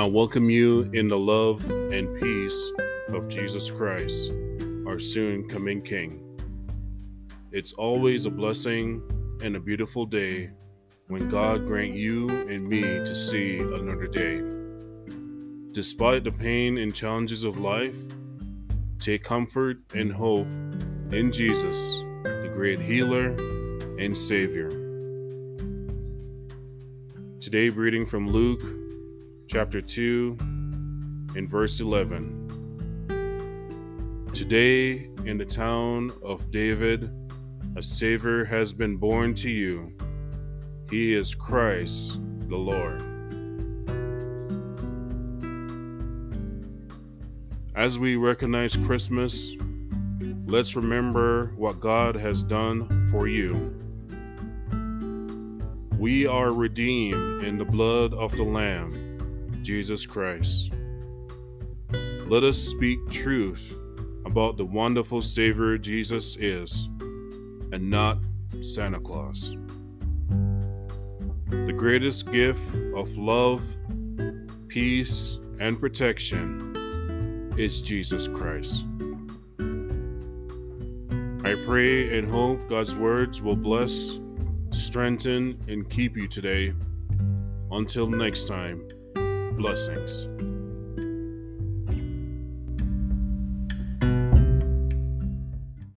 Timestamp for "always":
7.74-8.24